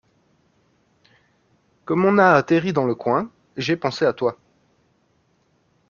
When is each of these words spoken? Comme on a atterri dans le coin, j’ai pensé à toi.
Comme 1.85 2.05
on 2.05 2.17
a 2.17 2.31
atterri 2.31 2.73
dans 2.73 2.85
le 2.87 2.95
coin, 2.95 3.29
j’ai 3.55 3.77
pensé 3.77 4.03
à 4.03 4.13
toi. 4.13 4.35